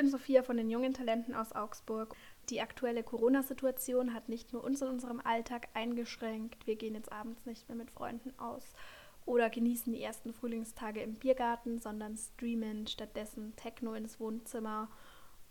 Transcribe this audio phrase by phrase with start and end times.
[0.00, 2.16] bin Sophia von den jungen Talenten aus Augsburg.
[2.48, 6.66] Die aktuelle Corona-Situation hat nicht nur uns in unserem Alltag eingeschränkt.
[6.66, 8.72] Wir gehen jetzt abends nicht mehr mit Freunden aus
[9.26, 14.88] oder genießen die ersten Frühlingstage im Biergarten, sondern streamen stattdessen Techno ins Wohnzimmer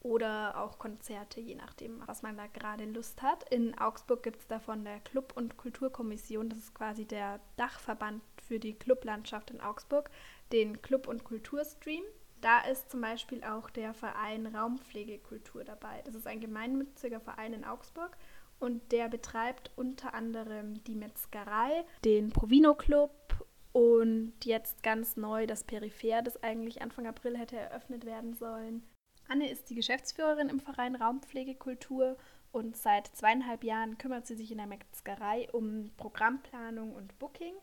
[0.00, 3.46] oder auch Konzerte, je nachdem, was man da gerade Lust hat.
[3.52, 8.58] In Augsburg gibt es davon der Club- und Kulturkommission, das ist quasi der Dachverband für
[8.58, 10.10] die Clublandschaft in Augsburg,
[10.50, 12.04] den Club- und Kulturstream.
[12.40, 16.02] Da ist zum Beispiel auch der Verein Raumpflegekultur dabei.
[16.04, 18.16] Das ist ein gemeinnütziger Verein in Augsburg
[18.58, 25.64] und der betreibt unter anderem die Metzgerei, den Provino Club und jetzt ganz neu das
[25.64, 28.82] Peripher, das eigentlich Anfang April hätte eröffnet werden sollen.
[29.28, 32.16] Anne ist die Geschäftsführerin im Verein Raumpflegekultur
[32.52, 37.54] und seit zweieinhalb Jahren kümmert sie sich in der Metzgerei um Programmplanung und Booking.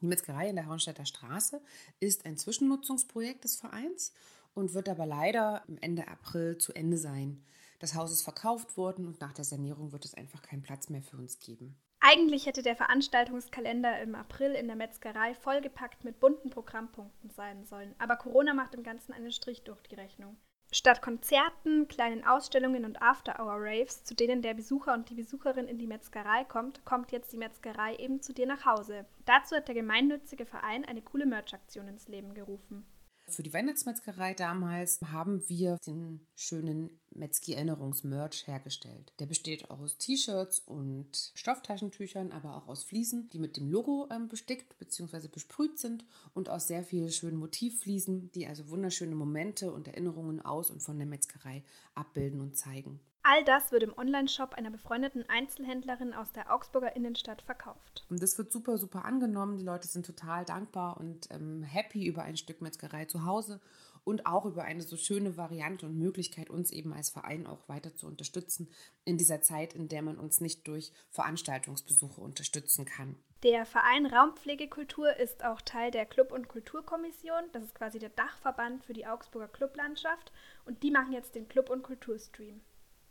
[0.00, 1.60] Die Metzgerei in der Hauenstädter Straße
[2.00, 4.12] ist ein Zwischennutzungsprojekt des Vereins
[4.54, 7.42] und wird aber leider Ende April zu Ende sein.
[7.80, 11.02] Das Haus ist verkauft worden und nach der Sanierung wird es einfach keinen Platz mehr
[11.02, 11.76] für uns geben.
[12.00, 17.94] Eigentlich hätte der Veranstaltungskalender im April in der Metzgerei vollgepackt mit bunten Programmpunkten sein sollen,
[17.98, 20.36] aber Corona macht im Ganzen einen Strich durch die Rechnung.
[20.70, 25.86] Statt Konzerten, kleinen Ausstellungen und After-Hour-Raves, zu denen der Besucher und die Besucherin in die
[25.86, 29.06] Metzgerei kommt, kommt jetzt die Metzgerei eben zu dir nach Hause.
[29.24, 32.84] Dazu hat der gemeinnützige Verein eine coole Merch-Aktion ins Leben gerufen.
[33.30, 39.12] Für die Weihnachtsmetzgerei damals haben wir den schönen Metzgi-Erinnerungsmerch hergestellt.
[39.18, 44.28] Der besteht aus T-Shirts und Stofftaschentüchern, aber auch aus Fliesen, die mit dem Logo ähm,
[44.28, 45.28] bestickt bzw.
[45.28, 50.70] besprüht sind und aus sehr vielen schönen Motivfliesen, die also wunderschöne Momente und Erinnerungen aus
[50.70, 51.62] und von der Metzgerei
[51.94, 53.00] abbilden und zeigen.
[53.30, 58.06] All das wird im Onlineshop einer befreundeten Einzelhändlerin aus der Augsburger Innenstadt verkauft.
[58.08, 59.58] Und das wird super, super angenommen.
[59.58, 63.60] Die Leute sind total dankbar und ähm, happy über ein Stück Metzgerei zu Hause
[64.02, 67.94] und auch über eine so schöne Variante und Möglichkeit, uns eben als Verein auch weiter
[67.94, 68.70] zu unterstützen
[69.04, 73.14] in dieser Zeit, in der man uns nicht durch Veranstaltungsbesuche unterstützen kann.
[73.42, 77.42] Der Verein Raumpflegekultur ist auch Teil der Club- und Kulturkommission.
[77.52, 80.32] Das ist quasi der Dachverband für die Augsburger Clublandschaft
[80.64, 82.62] und die machen jetzt den Club- und Kulturstream.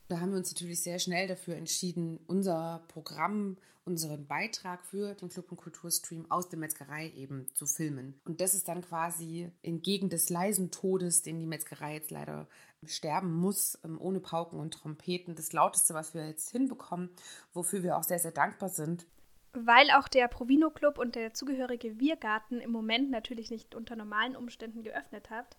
[0.08, 5.30] Da haben wir uns natürlich sehr schnell dafür entschieden, unser Programm, unseren Beitrag für den
[5.30, 8.20] Club- und Kulturstream aus der Metzgerei eben zu filmen.
[8.24, 12.48] Und das ist dann quasi entgegen des leisen Todes, den die Metzgerei jetzt leider
[12.86, 17.10] sterben muss, ähm, ohne Pauken und Trompeten, das lauteste, was wir jetzt hinbekommen,
[17.54, 19.06] wofür wir auch sehr, sehr dankbar sind.
[19.54, 24.36] Weil auch der Provino Club und der zugehörige Biergarten im Moment natürlich nicht unter normalen
[24.36, 25.58] Umständen geöffnet hat,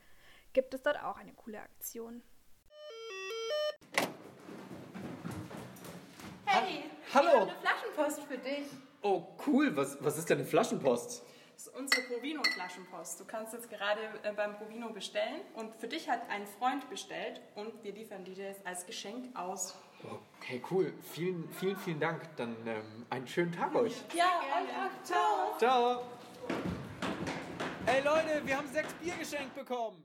[0.52, 2.22] gibt es dort auch eine coole Aktion.
[7.14, 7.28] Hallo.
[7.28, 8.66] Ich habe eine Flaschenpost für dich.
[9.00, 9.74] Oh, cool.
[9.74, 11.22] Was, was ist denn eine Flaschenpost?
[11.54, 13.20] Das ist unsere Provino-Flaschenpost.
[13.20, 17.40] Du kannst jetzt gerade äh, beim Provino bestellen und für dich hat ein Freund bestellt
[17.54, 19.74] und wir liefern dir das als Geschenk aus.
[20.38, 20.92] Okay, cool.
[21.12, 22.22] Vielen, vielen, vielen Dank.
[22.36, 23.94] Dann ähm, einen schönen Tag euch.
[24.14, 25.02] Ja, euch auch.
[25.02, 25.58] Ciao.
[25.58, 26.02] Ciao.
[27.86, 30.04] Hey Leute, wir haben sechs Bier geschenkt bekommen.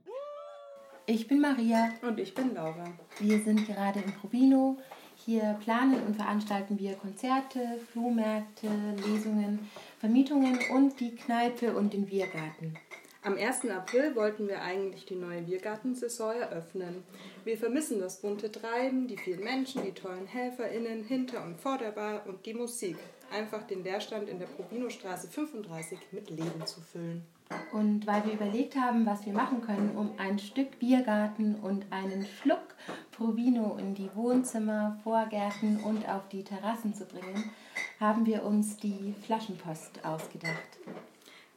[1.06, 1.90] Ich bin Maria.
[2.02, 2.86] Und ich bin Laura.
[3.20, 4.78] Wir sind gerade im Provino.
[5.26, 8.68] Hier planen und veranstalten wir Konzerte, Flohmärkte,
[9.08, 9.70] Lesungen,
[10.00, 12.78] Vermietungen und die Kneipe und den Biergarten.
[13.22, 13.70] Am 1.
[13.70, 17.04] April wollten wir eigentlich die neue Biergartensaison eröffnen.
[17.46, 21.92] Wir vermissen das bunte Treiben, die vielen Menschen, die tollen HelferInnen hinter und vor der
[21.92, 22.98] Bar und die Musik.
[23.32, 27.24] Einfach den Leerstand in der Provinostraße 35 mit Leben zu füllen.
[27.72, 32.26] Und weil wir überlegt haben, was wir machen können, um ein Stück Biergarten und einen
[32.26, 32.73] Schluck
[33.12, 37.52] Provino in die Wohnzimmer, Vorgärten und auf die Terrassen zu bringen,
[38.00, 40.80] haben wir uns die Flaschenpost ausgedacht.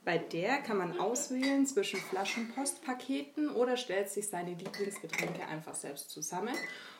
[0.07, 6.55] Bei der kann man auswählen zwischen Flaschenpostpaketen oder stellt sich seine Lieblingsgetränke einfach selbst zusammen.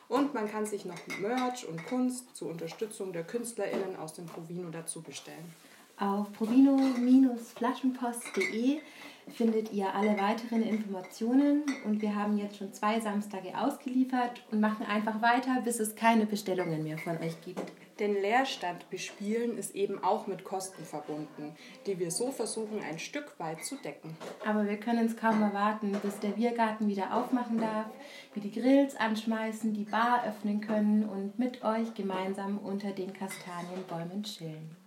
[0.09, 4.69] Und man kann sich noch Merch und Kunst zur Unterstützung der KünstlerInnen aus dem Provino
[4.71, 5.53] dazu bestellen.
[5.97, 8.81] Auf provino-flaschenpost.de
[9.29, 14.85] findet ihr alle weiteren Informationen und wir haben jetzt schon zwei Samstage ausgeliefert und machen
[14.85, 17.71] einfach weiter, bis es keine Bestellungen mehr von euch gibt.
[17.99, 21.55] Den Leerstand bespielen ist eben auch mit Kosten verbunden,
[21.87, 24.15] die wir so versuchen ein Stück weit zu decken.
[24.45, 27.87] Aber wir können es kaum erwarten, bis der Biergarten wieder aufmachen darf,
[28.33, 34.23] wir die Grills anschmeißen, die Bar öffnen können und mit euch gemeinsam unter den Kastanienbäumen
[34.23, 34.86] chillen.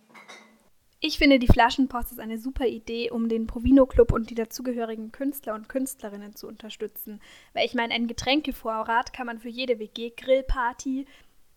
[1.03, 5.13] Ich finde, die Flaschenpost ist eine super Idee, um den Provino Club und die dazugehörigen
[5.13, 7.23] Künstler und Künstlerinnen zu unterstützen.
[7.55, 11.07] Weil ich meine, ein Getränkevorrat kann man für jede WG-Grillparty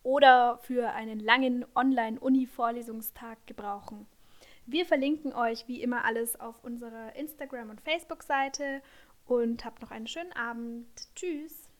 [0.01, 4.07] oder für einen langen Online-Uni-Vorlesungstag gebrauchen.
[4.65, 8.81] Wir verlinken euch wie immer alles auf unserer Instagram- und Facebook-Seite
[9.25, 10.87] und habt noch einen schönen Abend.
[11.15, 11.72] Tschüss!